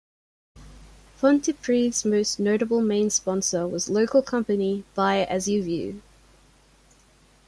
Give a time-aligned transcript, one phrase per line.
[1.21, 6.01] Pontypridd's most notable main sponsor was local company, Buy as you View.